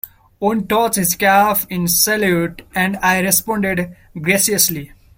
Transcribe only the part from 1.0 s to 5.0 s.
cap in salute, and I responded graciously.